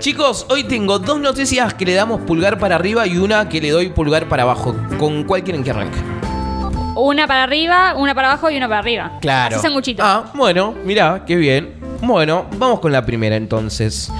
Chicos, 0.00 0.46
hoy 0.48 0.64
tengo 0.64 0.98
dos 0.98 1.20
noticias 1.20 1.74
que 1.74 1.84
le 1.84 1.92
damos 1.92 2.22
pulgar 2.22 2.58
para 2.58 2.76
arriba 2.76 3.06
y 3.06 3.18
una 3.18 3.50
que 3.50 3.60
le 3.60 3.68
doy 3.68 3.90
pulgar 3.90 4.30
para 4.30 4.44
abajo. 4.44 4.74
¿Con 4.98 5.24
cuál 5.24 5.44
quieren 5.44 5.62
que 5.62 5.72
arranque? 5.72 5.98
Una 6.96 7.26
para 7.26 7.42
arriba, 7.42 7.94
una 7.96 8.14
para 8.14 8.32
abajo 8.32 8.48
y 8.48 8.56
una 8.56 8.66
para 8.66 8.78
arriba. 8.78 9.18
Claro. 9.20 9.56
Así 9.56 9.62
sanguchito. 9.62 10.02
Ah, 10.02 10.30
bueno, 10.32 10.74
mirá, 10.86 11.22
qué 11.26 11.36
bien. 11.36 11.74
Bueno, 12.00 12.46
vamos 12.56 12.80
con 12.80 12.92
la 12.92 13.04
primera 13.04 13.36
entonces. 13.36 14.10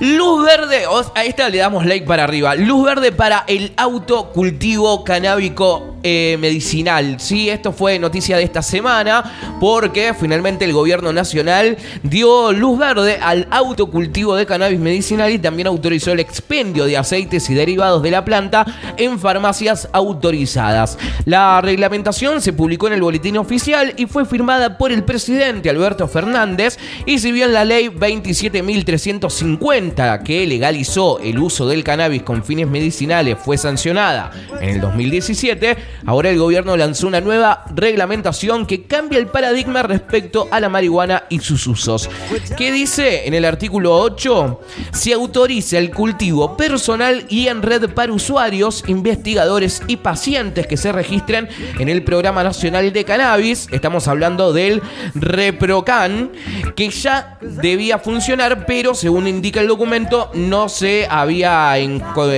Luz 0.00 0.44
verde, 0.44 0.84
a 1.14 1.24
esta 1.24 1.48
le 1.48 1.56
damos 1.56 1.86
like 1.86 2.06
para 2.06 2.24
arriba. 2.24 2.54
Luz 2.54 2.84
verde 2.84 3.10
para 3.10 3.44
el 3.46 3.72
autocultivo 3.78 5.02
canábico 5.02 5.91
eh, 6.02 6.36
medicinal. 6.40 7.20
Sí, 7.20 7.48
esto 7.48 7.72
fue 7.72 7.98
noticia 7.98 8.36
de 8.36 8.42
esta 8.42 8.62
semana 8.62 9.58
porque 9.60 10.14
finalmente 10.18 10.64
el 10.64 10.72
gobierno 10.72 11.12
nacional 11.12 11.76
dio 12.02 12.52
luz 12.52 12.78
verde 12.78 13.18
al 13.20 13.46
autocultivo 13.50 14.34
de 14.34 14.46
cannabis 14.46 14.80
medicinal 14.80 15.30
y 15.30 15.38
también 15.38 15.68
autorizó 15.68 16.12
el 16.12 16.20
expendio 16.20 16.86
de 16.86 16.96
aceites 16.96 17.50
y 17.50 17.54
derivados 17.54 18.02
de 18.02 18.10
la 18.10 18.24
planta 18.24 18.64
en 18.96 19.18
farmacias 19.18 19.88
autorizadas. 19.92 20.98
La 21.24 21.60
reglamentación 21.60 22.40
se 22.40 22.52
publicó 22.52 22.86
en 22.88 22.94
el 22.94 23.02
boletín 23.02 23.36
oficial 23.36 23.94
y 23.96 24.06
fue 24.06 24.24
firmada 24.24 24.78
por 24.78 24.92
el 24.92 25.02
presidente 25.04 25.68
Alberto 25.70 26.08
Fernández 26.08 26.78
y 27.06 27.18
si 27.18 27.32
bien 27.32 27.52
la 27.52 27.64
ley 27.64 27.88
27.350 27.88 30.22
que 30.22 30.46
legalizó 30.46 31.18
el 31.20 31.38
uso 31.38 31.68
del 31.68 31.84
cannabis 31.84 32.22
con 32.22 32.42
fines 32.42 32.66
medicinales 32.68 33.36
fue 33.38 33.58
sancionada 33.58 34.30
en 34.60 34.70
el 34.70 34.80
2017, 34.80 35.76
ahora 36.06 36.30
el 36.30 36.38
gobierno 36.38 36.76
lanzó 36.76 37.06
una 37.06 37.20
nueva 37.20 37.64
reglamentación 37.74 38.66
que 38.66 38.84
cambia 38.84 39.18
el 39.18 39.26
paradigma 39.26 39.82
respecto 39.82 40.48
a 40.50 40.60
la 40.60 40.68
marihuana 40.68 41.24
y 41.28 41.40
sus 41.40 41.66
usos. 41.66 42.08
¿Qué 42.56 42.72
dice 42.72 43.26
en 43.26 43.34
el 43.34 43.44
artículo 43.44 43.96
8? 43.96 44.60
Se 44.92 45.12
autoriza 45.12 45.78
el 45.78 45.90
cultivo 45.90 46.56
personal 46.56 47.24
y 47.28 47.48
en 47.48 47.62
red 47.62 47.90
para 47.90 48.12
usuarios, 48.12 48.84
investigadores 48.86 49.82
y 49.86 49.96
pacientes 49.96 50.66
que 50.66 50.76
se 50.76 50.92
registren 50.92 51.48
en 51.78 51.88
el 51.88 52.02
Programa 52.04 52.42
Nacional 52.42 52.92
de 52.92 53.04
Cannabis. 53.04 53.68
Estamos 53.70 54.08
hablando 54.08 54.52
del 54.52 54.82
ReproCan, 55.14 56.30
que 56.76 56.90
ya 56.90 57.38
debía 57.40 57.98
funcionar, 57.98 58.66
pero 58.66 58.94
según 58.94 59.26
indica 59.26 59.60
el 59.60 59.68
documento, 59.68 60.30
no 60.34 60.68
se 60.68 61.06
había 61.08 61.74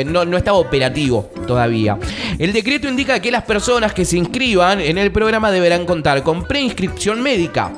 no, 0.07 0.25
no 0.25 0.37
estaba 0.37 0.59
operativo 0.59 1.31
todavía. 1.47 1.99
El 2.39 2.53
decreto 2.53 2.89
indica 2.89 3.21
que 3.21 3.31
las 3.31 3.44
personas 3.45 3.93
que 3.93 4.05
se 4.05 4.17
inscriban 4.17 4.81
en 4.81 4.99
el 4.99 5.13
programa 5.13 5.51
deberán 5.51 5.87
contar 5.87 6.23
con 6.23 6.45
preinscripción 6.45 7.23
médica 7.23 7.73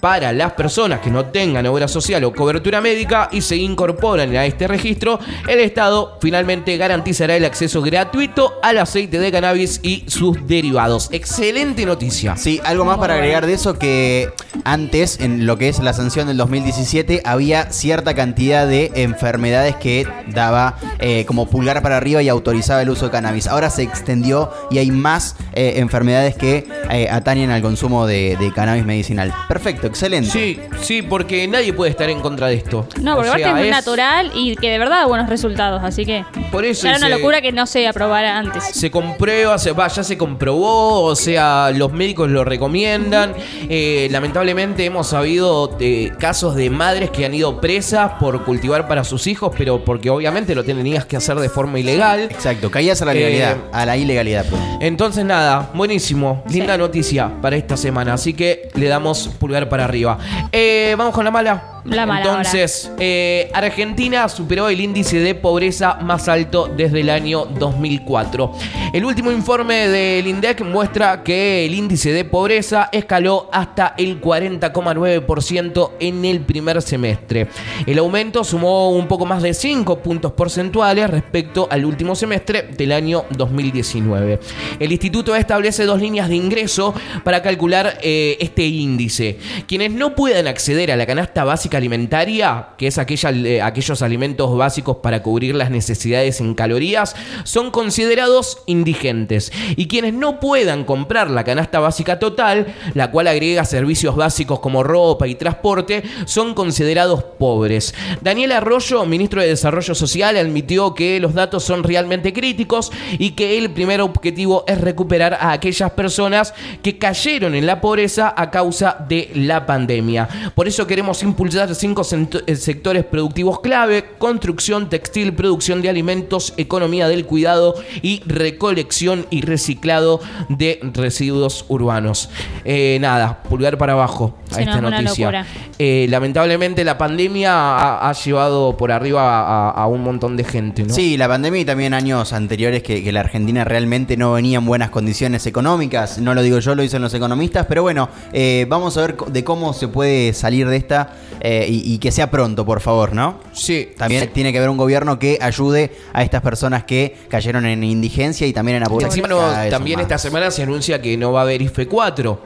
para 0.00 0.32
las 0.32 0.52
personas 0.52 1.00
que 1.00 1.10
no 1.10 1.26
tengan 1.26 1.66
obra 1.66 1.88
social 1.88 2.22
o 2.24 2.32
cobertura 2.32 2.80
médica 2.80 3.28
y 3.32 3.40
se 3.40 3.56
incorporan 3.56 4.34
a 4.36 4.46
este 4.46 4.68
registro, 4.68 5.18
el 5.48 5.60
Estado 5.60 6.18
finalmente 6.20 6.76
garantizará 6.76 7.36
el 7.36 7.44
acceso 7.44 7.82
gratuito 7.82 8.54
al 8.62 8.78
aceite 8.78 9.18
de 9.18 9.32
cannabis 9.32 9.80
y 9.82 10.04
sus 10.06 10.46
derivados. 10.46 11.08
Excelente 11.12 11.84
noticia. 11.86 12.36
Sí, 12.36 12.60
algo 12.64 12.84
más 12.84 12.98
para 12.98 13.14
agregar 13.14 13.46
de 13.46 13.54
eso 13.54 13.78
que 13.78 14.30
antes, 14.64 15.20
en 15.20 15.46
lo 15.46 15.58
que 15.58 15.68
es 15.68 15.78
la 15.80 15.92
sanción 15.92 16.26
del 16.28 16.36
2017, 16.36 17.22
había 17.24 17.72
cierta 17.72 18.14
cantidad 18.14 18.66
de 18.66 18.90
enfermedades 18.94 19.76
que 19.76 20.06
daba 20.28 20.76
eh, 20.98 21.24
como 21.26 21.48
pulgar 21.48 21.82
para 21.82 21.96
arriba 21.96 22.22
y 22.22 22.28
autorizaba 22.28 22.82
el 22.82 22.90
uso 22.90 23.06
de 23.06 23.10
cannabis. 23.10 23.46
Ahora 23.46 23.70
se 23.70 23.82
extendió 23.82 24.50
y 24.70 24.78
hay 24.78 24.90
más 24.90 25.09
eh, 25.52 25.74
enfermedades 25.76 26.36
que 26.36 26.66
eh, 26.90 27.08
atañen 27.10 27.50
al 27.50 27.62
consumo 27.62 28.06
de, 28.06 28.36
de 28.38 28.52
cannabis 28.52 28.84
medicinal. 28.84 29.32
Perfecto, 29.48 29.86
excelente. 29.86 30.30
Sí, 30.30 30.58
sí, 30.80 31.02
porque 31.02 31.46
nadie 31.48 31.72
puede 31.72 31.90
estar 31.90 32.08
en 32.10 32.20
contra 32.20 32.48
de 32.48 32.54
esto. 32.54 32.86
No, 33.02 33.14
porque 33.16 33.28
aparte 33.30 33.48
es 33.48 33.54
muy 33.54 33.64
es- 33.64 33.70
natural 33.70 34.32
y 34.34 34.56
que 34.56 34.70
de 34.70 34.78
verdad 34.78 34.98
da 35.00 35.06
buenos 35.06 35.28
resultados, 35.28 35.82
así 35.84 36.04
que 36.04 36.24
Por 36.50 36.64
eso 36.64 36.86
era 36.88 36.96
una 36.98 37.06
se- 37.08 37.12
locura 37.14 37.40
que 37.40 37.52
no 37.52 37.66
se 37.66 37.86
aprobara 37.86 38.38
antes. 38.38 38.64
Se 38.72 38.90
comprueba, 38.90 39.58
se, 39.58 39.72
va, 39.72 39.88
ya 39.88 40.02
se 40.04 40.16
comprobó, 40.18 41.02
o 41.04 41.16
sea, 41.16 41.70
los 41.74 41.92
médicos 41.92 42.28
lo 42.30 42.44
recomiendan. 42.44 43.34
Eh, 43.68 44.08
lamentablemente 44.10 44.84
hemos 44.84 45.08
sabido 45.08 45.66
de 45.68 46.12
casos 46.18 46.54
de 46.54 46.70
madres 46.70 47.10
que 47.10 47.24
han 47.24 47.34
ido 47.34 47.60
presas 47.60 48.12
por 48.20 48.44
cultivar 48.44 48.88
para 48.88 49.04
sus 49.04 49.26
hijos, 49.26 49.52
pero 49.56 49.84
porque 49.84 50.10
obviamente 50.10 50.54
lo 50.54 50.64
tenías 50.64 51.04
que 51.06 51.16
hacer 51.16 51.36
de 51.38 51.48
forma 51.48 51.78
ilegal. 51.78 52.28
Exacto, 52.30 52.70
caías 52.70 53.00
a 53.02 53.04
la 53.04 53.12
Eh, 53.12 53.16
legalidad, 53.16 53.56
a 53.72 53.86
la 53.86 53.96
ilegalidad. 53.96 54.44
perdón. 54.44 54.78
Entonces 54.80 54.99
nada, 55.24 55.70
buenísimo, 55.72 56.44
linda 56.50 56.76
noticia 56.76 57.30
para 57.40 57.56
esta 57.56 57.74
semana, 57.74 58.12
así 58.12 58.34
que 58.34 58.68
le 58.74 58.86
damos 58.86 59.28
pulgar 59.28 59.66
para 59.70 59.84
arriba. 59.84 60.18
Eh, 60.52 60.94
Vamos 60.98 61.14
con 61.14 61.24
la 61.24 61.30
mala. 61.30 61.79
La 61.84 62.04
mala 62.04 62.20
Entonces, 62.20 62.90
eh, 62.98 63.50
Argentina 63.54 64.28
superó 64.28 64.68
el 64.68 64.80
índice 64.80 65.18
de 65.18 65.34
pobreza 65.34 65.94
más 66.02 66.28
alto 66.28 66.70
desde 66.74 67.00
el 67.00 67.10
año 67.10 67.46
2004. 67.46 68.52
El 68.92 69.04
último 69.04 69.30
informe 69.32 69.88
del 69.88 70.26
INDEC 70.26 70.62
muestra 70.62 71.22
que 71.22 71.64
el 71.64 71.74
índice 71.74 72.12
de 72.12 72.24
pobreza 72.24 72.88
escaló 72.92 73.48
hasta 73.52 73.94
el 73.96 74.20
40,9% 74.20 75.92
en 76.00 76.24
el 76.24 76.40
primer 76.40 76.82
semestre. 76.82 77.48
El 77.86 77.98
aumento 77.98 78.44
sumó 78.44 78.90
un 78.90 79.08
poco 79.08 79.24
más 79.24 79.42
de 79.42 79.54
5 79.54 80.00
puntos 80.00 80.32
porcentuales 80.32 81.08
respecto 81.08 81.66
al 81.70 81.84
último 81.84 82.14
semestre 82.14 82.62
del 82.76 82.92
año 82.92 83.24
2019. 83.30 84.40
El 84.78 84.92
instituto 84.92 85.34
establece 85.34 85.84
dos 85.84 86.00
líneas 86.00 86.28
de 86.28 86.36
ingreso 86.36 86.94
para 87.24 87.42
calcular 87.42 87.98
eh, 88.02 88.36
este 88.40 88.64
índice. 88.64 89.38
Quienes 89.66 89.92
no 89.92 90.14
puedan 90.14 90.46
acceder 90.46 90.90
a 90.92 90.96
la 90.96 91.06
canasta 91.06 91.44
básica 91.44 91.69
alimentaria, 91.76 92.68
que 92.76 92.86
es 92.86 92.98
aquella, 92.98 93.30
eh, 93.30 93.62
aquellos 93.62 94.02
alimentos 94.02 94.56
básicos 94.56 94.98
para 94.98 95.22
cubrir 95.22 95.54
las 95.54 95.70
necesidades 95.70 96.40
en 96.40 96.54
calorías, 96.54 97.14
son 97.44 97.70
considerados 97.70 98.62
indigentes. 98.66 99.52
Y 99.76 99.86
quienes 99.86 100.14
no 100.14 100.40
puedan 100.40 100.84
comprar 100.84 101.30
la 101.30 101.44
canasta 101.44 101.80
básica 101.80 102.18
total, 102.18 102.74
la 102.94 103.10
cual 103.10 103.28
agrega 103.28 103.64
servicios 103.64 104.16
básicos 104.16 104.60
como 104.60 104.82
ropa 104.82 105.26
y 105.26 105.34
transporte, 105.34 106.02
son 106.26 106.54
considerados 106.54 107.22
pobres. 107.22 107.94
Daniel 108.20 108.52
Arroyo, 108.52 109.04
ministro 109.04 109.40
de 109.42 109.48
Desarrollo 109.48 109.94
Social, 109.94 110.36
admitió 110.36 110.94
que 110.94 111.20
los 111.20 111.34
datos 111.34 111.64
son 111.64 111.82
realmente 111.82 112.32
críticos 112.32 112.90
y 113.18 113.32
que 113.32 113.58
el 113.58 113.70
primer 113.70 114.00
objetivo 114.00 114.64
es 114.66 114.80
recuperar 114.80 115.34
a 115.34 115.52
aquellas 115.52 115.90
personas 115.92 116.54
que 116.82 116.98
cayeron 116.98 117.54
en 117.54 117.66
la 117.66 117.80
pobreza 117.80 118.32
a 118.36 118.50
causa 118.50 118.96
de 119.08 119.30
la 119.34 119.66
pandemia. 119.66 120.28
Por 120.54 120.68
eso 120.68 120.86
queremos 120.86 121.22
impulsar 121.22 121.59
cinco 121.68 122.02
cent- 122.02 122.42
eh, 122.46 122.56
sectores 122.56 123.04
productivos 123.04 123.60
clave, 123.60 124.04
construcción 124.18 124.88
textil, 124.88 125.34
producción 125.34 125.82
de 125.82 125.88
alimentos, 125.88 126.54
economía 126.56 127.08
del 127.08 127.26
cuidado 127.26 127.74
y 128.02 128.22
recolección 128.26 129.26
y 129.30 129.42
reciclado 129.42 130.20
de 130.48 130.80
residuos 130.94 131.64
urbanos. 131.68 132.30
Eh, 132.64 132.98
nada, 133.00 133.42
pulgar 133.42 133.78
para 133.78 133.92
abajo 133.92 134.36
a 134.54 134.60
esta 134.60 134.80
noticia. 134.80 135.46
Eh, 135.78 136.06
lamentablemente 136.08 136.84
la 136.84 136.98
pandemia 136.98 137.52
ha, 137.52 138.08
ha 138.08 138.12
llevado 138.12 138.76
por 138.76 138.92
arriba 138.92 139.40
a, 139.40 139.70
a 139.70 139.86
un 139.86 140.02
montón 140.02 140.36
de 140.36 140.44
gente, 140.44 140.82
¿no? 140.82 140.94
Sí, 140.94 141.16
la 141.16 141.28
pandemia 141.28 141.60
y 141.60 141.64
también 141.64 141.94
años 141.94 142.32
anteriores 142.32 142.82
que, 142.82 143.02
que 143.02 143.12
la 143.12 143.20
Argentina 143.20 143.64
realmente 143.64 144.16
no 144.16 144.32
venía 144.32 144.58
en 144.58 144.66
buenas 144.66 144.90
condiciones 144.90 145.46
económicas. 145.46 146.18
No 146.18 146.34
lo 146.34 146.42
digo 146.42 146.58
yo, 146.58 146.74
lo 146.74 146.82
dicen 146.82 147.02
los 147.02 147.14
economistas. 147.14 147.66
Pero 147.66 147.82
bueno, 147.82 148.08
eh, 148.32 148.66
vamos 148.68 148.96
a 148.96 149.02
ver 149.02 149.16
de 149.16 149.44
cómo 149.44 149.72
se 149.72 149.88
puede 149.88 150.32
salir 150.32 150.68
de 150.68 150.76
esta 150.76 151.14
eh, 151.40 151.49
y, 151.68 151.94
y 151.94 151.98
que 151.98 152.10
sea 152.12 152.30
pronto, 152.30 152.64
por 152.64 152.80
favor, 152.80 153.12
¿no? 153.12 153.40
Sí. 153.52 153.88
También 153.96 154.30
tiene 154.32 154.52
que 154.52 154.58
haber 154.58 154.70
un 154.70 154.76
gobierno 154.76 155.18
que 155.18 155.38
ayude 155.40 155.90
a 156.12 156.22
estas 156.22 156.42
personas 156.42 156.84
que 156.84 157.16
cayeron 157.28 157.66
en 157.66 157.82
indigencia 157.84 158.46
y 158.46 158.52
también 158.52 158.78
en 158.82 158.84
pobreza. 158.84 159.08
Encima 159.08 159.28
no- 159.28 159.38
Cada 159.38 159.62
vez 159.62 159.70
también 159.70 160.00
esta 160.00 160.18
semana 160.18 160.50
se 160.50 160.62
anuncia 160.62 161.00
que 161.00 161.16
no 161.16 161.32
va 161.32 161.40
a 161.40 161.42
haber 161.42 161.62
IFE 161.62 161.86
4. 161.86 162.42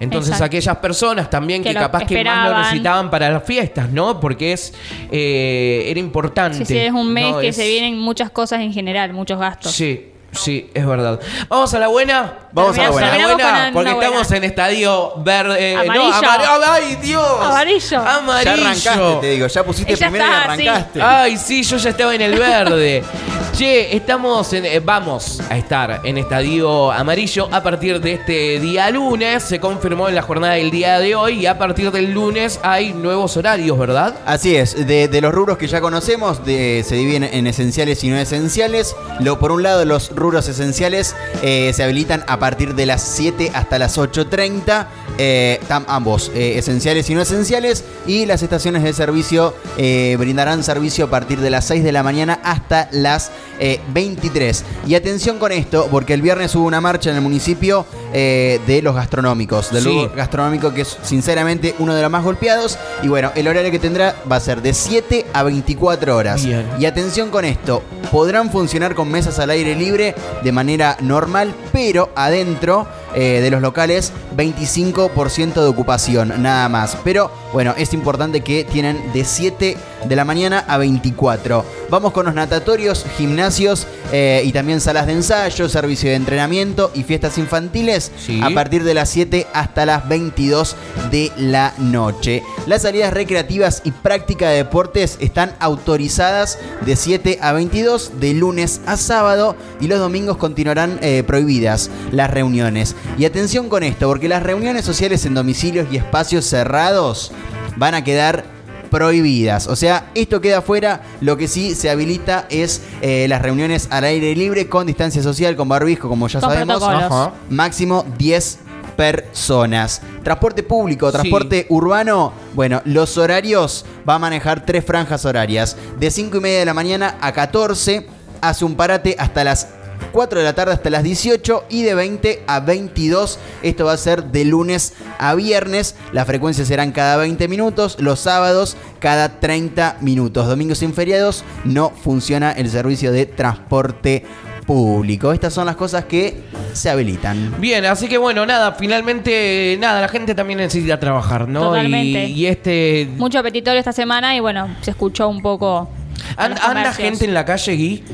Entonces 0.00 0.28
Exacto. 0.30 0.44
aquellas 0.44 0.76
personas 0.78 1.30
también 1.30 1.62
que, 1.62 1.72
capaz 1.74 2.04
que 2.04 2.22
más 2.24 2.50
lo 2.50 2.58
necesitaban 2.58 3.10
para 3.10 3.30
las 3.30 3.42
fiestas, 3.44 3.90
¿no? 3.90 4.18
Porque 4.20 4.52
es 4.52 4.72
eh, 5.10 5.84
era 5.88 6.00
importante. 6.00 6.58
Sí, 6.58 6.64
sí, 6.66 6.76
es 6.78 6.92
un 6.92 7.12
mes 7.12 7.32
¿no? 7.32 7.40
que 7.40 7.48
Es- 7.48 7.56
se 7.56 7.66
vienen 7.68 7.98
muchas 7.98 8.30
cosas 8.30 8.60
en 8.60 8.72
general, 8.72 9.12
muchos 9.12 9.38
gastos. 9.38 9.72
Sí, 9.72 10.06
sí, 10.32 10.70
es 10.74 10.86
verdad. 10.86 11.20
Vamos 11.48 11.72
a 11.74 11.78
la 11.78 11.88
buena. 11.88 12.32
Vamos 12.52 12.78
a 12.78 12.82
la 12.84 12.90
buena. 12.90 13.10
con 13.10 13.18
una 13.34 13.70
porque 13.72 13.90
buena. 13.92 14.04
estamos 14.06 14.32
en 14.32 14.44
estadio 14.44 15.12
verde. 15.18 15.72
eh, 15.72 15.76
Amarillo. 15.76 16.08
No, 16.08 16.14
amarillo. 16.16 16.48
¡Ay, 16.72 16.96
Dios! 17.02 17.40
Amarillo. 17.42 18.00
Amarillo. 18.00 18.44
Ya 18.44 18.52
arrancaste, 18.52 19.18
te 19.20 19.30
digo, 19.30 19.46
ya 19.46 19.64
pusiste 19.64 19.94
Ya 19.96 20.06
primero 20.10 20.24
y 20.24 20.28
está, 20.28 20.56
sí. 20.56 20.68
arrancaste. 20.68 21.02
Ay, 21.02 21.36
sí, 21.36 21.62
yo 21.62 21.76
ya 21.76 21.90
estaba 21.90 22.14
en 22.14 22.22
el 22.22 22.38
verde. 22.38 23.02
Che, 23.58 23.96
estamos 23.96 24.52
en, 24.52 24.66
eh, 24.66 24.78
vamos 24.78 25.40
a 25.50 25.56
estar 25.56 26.02
en 26.04 26.16
Estadio 26.18 26.92
Amarillo 26.92 27.48
a 27.50 27.60
partir 27.60 28.00
de 28.00 28.12
este 28.12 28.60
día 28.60 28.88
lunes. 28.90 29.42
Se 29.42 29.58
confirmó 29.58 30.08
en 30.08 30.14
la 30.14 30.22
jornada 30.22 30.54
del 30.54 30.70
día 30.70 31.00
de 31.00 31.16
hoy 31.16 31.40
y 31.40 31.46
a 31.46 31.58
partir 31.58 31.90
del 31.90 32.12
lunes 32.12 32.60
hay 32.62 32.92
nuevos 32.92 33.36
horarios, 33.36 33.76
¿verdad? 33.76 34.14
Así 34.26 34.54
es, 34.54 34.86
de, 34.86 35.08
de 35.08 35.20
los 35.20 35.32
rubros 35.34 35.58
que 35.58 35.66
ya 35.66 35.80
conocemos, 35.80 36.44
de- 36.44 36.84
se 36.86 36.94
dividen 36.94 37.24
en 37.24 37.48
esenciales 37.48 38.04
y 38.04 38.10
no 38.10 38.18
esenciales. 38.18 38.94
Lo, 39.18 39.40
por 39.40 39.50
un 39.50 39.64
lado, 39.64 39.84
los 39.84 40.10
rubros 40.18 40.48
esenciales 40.48 41.14
eh, 41.42 41.72
se 41.74 41.82
habilitan 41.82 42.24
a 42.26 42.38
partir 42.38 42.74
de 42.74 42.86
las 42.86 43.02
7 43.02 43.50
hasta 43.54 43.78
las 43.78 43.96
8.30. 43.98 44.86
eh, 45.20 45.58
tam- 45.68 45.84
ambos, 45.88 46.30
eh, 46.34 46.58
esenciales 46.58 47.10
y 47.10 47.14
no 47.14 47.22
esenciales. 47.22 47.82
Y 48.06 48.24
las 48.26 48.42
estaciones 48.42 48.84
de 48.84 48.92
servicio 48.92 49.52
eh, 49.76 50.14
brindarán 50.18 50.62
servicio 50.62 51.06
a 51.06 51.10
partir 51.10 51.40
de 51.40 51.50
las 51.50 51.64
6 51.66 51.82
de 51.82 51.90
la 51.90 52.02
mañana 52.04 52.38
hasta 52.44 52.88
las 52.92 53.32
eh, 53.58 53.80
23. 53.92 54.64
Y 54.86 54.94
atención 54.94 55.38
con 55.40 55.50
esto, 55.50 55.88
porque 55.90 56.14
el 56.14 56.22
viernes 56.22 56.54
hubo 56.54 56.66
una 56.66 56.80
marcha 56.80 57.10
en 57.10 57.16
el 57.16 57.22
municipio 57.22 57.84
de 58.12 58.80
los 58.82 58.94
gastronómicos, 58.94 59.70
del 59.72 59.82
Sí. 59.84 60.08
gastronómico 60.16 60.72
que 60.72 60.80
es 60.82 60.96
sinceramente 61.02 61.74
uno 61.78 61.94
de 61.94 62.00
los 62.02 62.10
más 62.10 62.22
golpeados. 62.24 62.78
Y 63.02 63.08
bueno, 63.08 63.32
el 63.34 63.46
horario 63.48 63.70
que 63.70 63.78
tendrá 63.78 64.14
va 64.30 64.36
a 64.36 64.40
ser 64.40 64.62
de 64.62 64.72
7 64.72 65.26
a 65.32 65.42
24 65.42 66.16
horas. 66.16 66.44
Bien. 66.44 66.66
Y 66.78 66.86
atención 66.86 67.30
con 67.30 67.44
esto, 67.44 67.82
podrán 68.10 68.50
funcionar 68.50 68.94
con 68.94 69.10
mesas 69.10 69.38
al 69.38 69.50
aire 69.50 69.74
libre 69.74 70.14
de 70.42 70.52
manera 70.52 70.96
normal, 71.00 71.54
pero 71.72 72.10
adentro 72.14 72.86
eh, 73.14 73.40
de 73.40 73.50
los 73.50 73.62
locales 73.62 74.12
25% 74.36 75.54
de 75.54 75.66
ocupación, 75.66 76.42
nada 76.42 76.68
más. 76.68 76.96
Pero 77.04 77.30
bueno, 77.52 77.74
es 77.76 77.94
importante 77.94 78.42
que 78.42 78.64
tienen 78.64 79.12
de 79.12 79.24
7 79.24 79.76
de 80.06 80.16
la 80.16 80.24
mañana 80.24 80.64
a 80.68 80.78
24. 80.78 81.64
Vamos 81.90 82.12
con 82.12 82.26
los 82.26 82.34
natatorios, 82.34 83.04
gimnasios 83.16 83.86
eh, 84.12 84.42
y 84.44 84.52
también 84.52 84.80
salas 84.80 85.06
de 85.06 85.12
ensayo, 85.12 85.68
servicio 85.68 86.10
de 86.10 86.16
entrenamiento 86.16 86.90
y 86.94 87.02
fiestas 87.02 87.38
infantiles 87.38 88.12
Sí. 88.18 88.40
a 88.42 88.50
partir 88.50 88.84
de 88.84 88.94
las 88.94 89.08
7 89.10 89.46
hasta 89.52 89.86
las 89.86 90.08
22 90.08 90.76
de 91.10 91.32
la 91.36 91.72
noche. 91.78 92.42
Las 92.66 92.82
salidas 92.82 93.12
recreativas 93.12 93.80
y 93.84 93.90
práctica 93.92 94.50
de 94.50 94.56
deportes 94.58 95.16
están 95.20 95.54
autorizadas 95.60 96.58
de 96.84 96.96
7 96.96 97.38
a 97.40 97.52
22 97.52 98.20
de 98.20 98.34
lunes 98.34 98.80
a 98.86 98.96
sábado 98.96 99.56
y 99.80 99.86
los 99.88 99.98
domingos 99.98 100.36
continuarán 100.36 100.98
eh, 101.02 101.22
prohibidas 101.26 101.90
las 102.12 102.30
reuniones. 102.30 102.94
Y 103.18 103.24
atención 103.24 103.68
con 103.68 103.82
esto, 103.82 104.06
porque 104.08 104.28
las 104.28 104.42
reuniones 104.42 104.84
sociales 104.84 105.24
en 105.26 105.34
domicilios 105.34 105.88
y 105.90 105.96
espacios 105.96 106.44
cerrados 106.44 107.32
van 107.76 107.94
a 107.94 108.04
quedar 108.04 108.44
prohibidas. 108.90 109.66
O 109.66 109.76
sea, 109.76 110.10
esto 110.14 110.40
queda 110.40 110.62
fuera. 110.62 111.02
Lo 111.20 111.36
que 111.36 111.48
sí 111.48 111.74
se 111.74 111.90
habilita 111.90 112.46
es 112.50 112.82
eh, 113.00 113.26
las 113.28 113.42
reuniones 113.42 113.88
al 113.90 114.04
aire 114.04 114.34
libre 114.34 114.68
con 114.68 114.86
distancia 114.86 115.22
social, 115.22 115.56
con 115.56 115.68
barbijo, 115.68 116.08
como 116.08 116.28
ya 116.28 116.40
Con 116.40 116.50
sabemos. 116.50 116.82
Ajá. 116.82 117.32
Máximo 117.50 118.04
10 118.18 118.58
personas. 118.96 120.02
Transporte 120.24 120.64
público, 120.64 121.12
transporte 121.12 121.66
urbano. 121.68 122.32
Bueno, 122.54 122.82
los 122.84 123.16
horarios 123.16 123.86
va 124.06 124.16
a 124.16 124.18
manejar 124.18 124.66
tres 124.66 124.84
franjas 124.84 125.24
horarias. 125.24 125.76
De 126.00 126.10
5 126.10 126.36
y 126.36 126.40
media 126.40 126.58
de 126.58 126.64
la 126.64 126.74
mañana 126.74 127.16
a 127.20 127.32
14. 127.32 128.08
Hace 128.40 128.64
un 128.64 128.74
parate 128.74 129.14
hasta 129.18 129.44
las 129.44 129.68
4 130.12 130.38
de 130.38 130.44
la 130.44 130.54
tarde 130.54 130.72
hasta 130.72 130.90
las 130.90 131.02
18 131.02 131.64
y 131.68 131.82
de 131.82 131.94
20 131.94 132.42
a 132.46 132.60
22. 132.60 133.38
Esto 133.62 133.84
va 133.84 133.92
a 133.92 133.96
ser 133.96 134.24
de 134.24 134.44
lunes 134.44 134.94
a 135.18 135.34
viernes. 135.34 135.94
Las 136.12 136.26
frecuencias 136.26 136.68
serán 136.68 136.92
cada 136.92 137.16
20 137.16 137.48
minutos. 137.48 137.96
Los 138.00 138.20
sábados 138.20 138.76
cada 138.98 139.40
30 139.40 139.98
minutos. 140.00 140.46
Domingos 140.46 140.82
y 140.82 140.88
feriados 140.88 141.44
no 141.64 141.90
funciona 141.90 142.52
el 142.52 142.68
servicio 142.70 143.12
de 143.12 143.26
transporte 143.26 144.24
público. 144.66 145.32
Estas 145.32 145.54
son 145.54 145.66
las 145.66 145.76
cosas 145.76 146.04
que 146.04 146.42
se 146.74 146.90
habilitan. 146.90 147.54
Bien, 147.58 147.84
así 147.86 148.06
que 148.06 148.18
bueno, 148.18 148.44
nada, 148.44 148.72
finalmente, 148.72 149.76
nada, 149.80 150.00
la 150.00 150.08
gente 150.08 150.34
también 150.34 150.58
necesita 150.58 151.00
trabajar, 151.00 151.48
¿no? 151.48 151.60
Totalmente. 151.60 152.26
Y, 152.26 152.32
y 152.32 152.46
este... 152.46 153.08
Mucho 153.16 153.42
petitorio 153.42 153.78
esta 153.78 153.92
semana 153.92 154.36
y 154.36 154.40
bueno, 154.40 154.68
se 154.82 154.90
escuchó 154.90 155.28
un 155.28 155.40
poco. 155.40 155.90
anda 156.36 156.92
gente 156.92 157.24
en 157.24 157.32
la 157.32 157.44
calle, 157.46 157.76
Gui. 157.76 158.04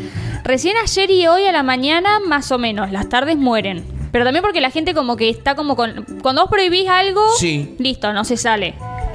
Recién 0.44 0.76
ayer 0.82 1.10
y 1.10 1.26
hoy 1.26 1.46
a 1.46 1.52
la 1.52 1.62
mañana, 1.62 2.20
más 2.20 2.52
o 2.52 2.58
menos. 2.58 2.92
Las 2.92 3.08
tardes 3.08 3.36
mueren. 3.36 3.82
Pero 4.12 4.24
también 4.26 4.42
porque 4.42 4.60
la 4.60 4.70
gente 4.70 4.94
como 4.94 5.16
que 5.16 5.28
está 5.30 5.54
como 5.56 5.74
con... 5.74 6.04
Cuando 6.22 6.42
vos 6.42 6.50
prohibís 6.50 6.86
algo, 6.88 7.20
Sí. 7.38 7.74
listo, 7.78 8.12
no 8.12 8.24
se 8.24 8.36
sale. 8.36 8.74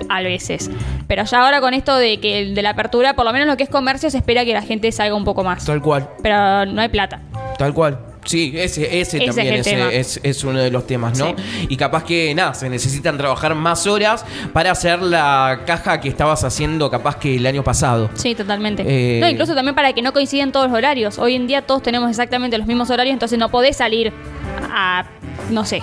A 0.10 0.22
veces. 0.22 0.72
Pero 1.08 1.24
ya 1.26 1.42
ahora 1.46 1.62
con 1.62 1.74
esto 1.74 1.96
de 1.96 2.20
que 2.20 2.46
de 2.48 2.62
la 2.62 2.72
apertura, 2.72 3.16
por 3.16 3.26
lo 3.26 3.32
menos 3.32 3.48
lo 3.48 3.58
que 3.58 3.64
es 3.64 3.70
comercio, 3.70 4.10
se 4.10 4.18
espera 4.18 4.44
que 4.44 4.54
la 4.54 4.62
gente 4.64 4.92
salga 4.92 5.14
un 5.16 5.24
poco 5.24 5.44
más. 5.44 5.64
Tal 5.66 5.82
cual, 5.82 6.10
Pero 6.24 6.66
no 6.66 6.82
hay 6.82 6.90
plata. 6.90 7.22
tal 7.58 7.74
cual. 7.74 8.00
Sí, 8.30 8.54
ese, 8.56 8.84
ese, 9.00 9.18
Ese 9.18 9.18
es 9.26 9.36
también 9.36 9.56
es, 9.56 9.64
tema. 9.66 9.92
es- 9.92 10.20
es 10.22 10.44
uno 10.44 10.60
de 10.60 10.70
los 10.70 10.86
temas, 10.86 11.18
¿no? 11.18 11.34
Y 11.68 11.76
capaz 11.78 12.04
que, 12.04 12.34
nada, 12.36 12.54
se 12.54 12.70
necesitan 12.70 13.18
trabajar 13.18 13.56
más 13.56 13.88
horas 13.88 14.24
para 14.54 14.70
hacer 14.72 15.02
la 15.02 15.62
caja 15.66 16.00
que 16.00 16.10
estabas 16.10 16.44
haciendo 16.44 16.92
capaz 16.92 17.16
que 17.16 17.38
el 17.38 17.46
año 17.48 17.64
pasado. 17.64 18.10
Sí, 18.14 18.36
totalmente. 18.36 18.84
Eh, 18.86 19.20
No, 19.20 19.28
incluso 19.28 19.56
también 19.56 19.74
para 19.74 19.94
que 19.94 20.04
no 20.04 20.14
coinciden 20.14 20.52
todos 20.52 20.68
los 20.70 20.78
horarios. 20.78 21.18
Hoy 21.18 21.34
en 21.34 21.48
día 21.48 21.64
todos 21.64 21.82
tenemos 21.82 22.08
exactamente 22.10 22.56
los 22.60 22.68
mismos 22.68 22.90
horarios, 22.92 23.14
entonces 23.14 23.40
no 23.40 23.50
podés 23.50 23.78
salir 23.78 24.14
a, 24.72 25.06
no 25.50 25.66
sé, 25.66 25.82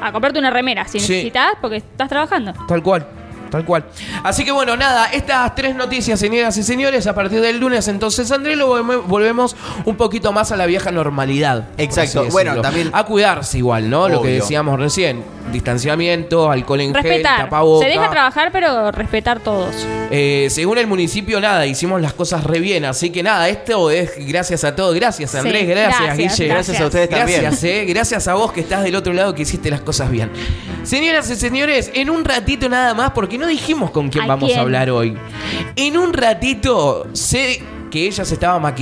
a 0.00 0.12
comprarte 0.12 0.38
una 0.38 0.50
remera 0.50 0.86
si 0.86 1.00
Sí. 1.00 1.10
necesitas 1.12 1.54
porque 1.60 1.78
estás 1.78 2.08
trabajando. 2.08 2.54
Tal 2.68 2.80
cual. 2.80 3.08
Tal 3.50 3.64
cual. 3.64 3.84
Así 4.24 4.44
que 4.44 4.52
bueno, 4.52 4.76
nada, 4.76 5.06
estas 5.06 5.54
tres 5.54 5.74
noticias, 5.74 6.18
señoras 6.20 6.56
y 6.56 6.62
señores, 6.62 7.06
a 7.06 7.14
partir 7.14 7.40
del 7.40 7.58
lunes, 7.58 7.88
entonces, 7.88 8.30
André, 8.30 8.56
lo 8.56 8.68
volvemos- 9.04 9.56
un 9.84 9.96
poquito 9.96 10.32
más 10.32 10.52
a 10.52 10.56
la 10.56 10.66
vieja 10.66 10.90
normalidad. 10.90 11.68
Exacto. 11.78 12.26
Bueno, 12.30 12.60
también- 12.60 12.90
A 12.92 13.04
cuidarse 13.04 13.58
igual, 13.58 13.88
¿no? 13.90 14.08
Lo 14.08 14.20
que 14.22 14.28
decíamos 14.40 14.78
recién. 14.78 15.22
Distanciamiento, 15.52 16.50
alcohol 16.50 16.80
en 16.80 16.94
gel, 16.94 17.02
Respetar. 17.02 17.40
tapaboca. 17.44 17.84
Se 17.86 17.90
deja 17.92 18.10
trabajar, 18.10 18.50
pero 18.52 18.90
respetar 18.92 19.40
todos. 19.40 19.74
Eh, 20.10 20.48
según 20.50 20.78
el 20.78 20.86
municipio, 20.86 21.40
nada, 21.40 21.66
hicimos 21.66 22.00
las 22.00 22.12
cosas 22.12 22.44
re 22.44 22.60
bien. 22.60 22.84
Así 22.84 23.10
que 23.10 23.22
nada, 23.22 23.48
esto 23.48 23.90
es 23.90 24.12
gracias 24.26 24.64
a 24.64 24.74
todos. 24.74 24.94
Gracias, 24.94 25.30
Sí, 25.30 25.36
Andrés. 25.38 25.68
gracias, 25.68 26.00
gracias, 26.16 26.38
Guille. 26.38 26.48
Gracias 26.52 26.80
a 26.80 26.86
ustedes 26.86 27.08
también. 27.08 27.40
Gracias, 27.42 27.64
eh. 27.64 27.84
Gracias 27.86 28.28
a 28.28 28.34
vos 28.34 28.52
que 28.52 28.60
estás 28.60 28.82
del 28.84 28.96
otro 28.96 29.12
lado 29.12 29.34
que 29.34 29.42
hiciste 29.42 29.70
las 29.70 29.80
cosas 29.80 30.10
bien. 30.10 30.30
Señoras 30.84 31.30
y 31.30 31.36
señores, 31.36 31.90
en 31.94 32.10
un 32.10 32.24
ratito 32.24 32.68
nada 32.68 32.94
más, 32.94 33.10
porque 33.10 33.36
no 33.38 33.46
dijimos 33.46 33.90
con 33.90 34.08
quién 34.08 34.24
¿A 34.24 34.26
vamos 34.28 34.46
quién? 34.48 34.58
a 34.58 34.62
hablar 34.62 34.90
hoy. 34.90 35.16
En 35.76 35.96
un 35.98 36.12
ratito 36.12 37.06
sé 37.12 37.60
que 37.90 38.06
ella 38.06 38.24
se 38.24 38.34
estaba 38.34 38.58
maquillando. 38.58 38.76